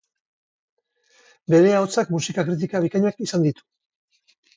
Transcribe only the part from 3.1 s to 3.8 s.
izan ditu.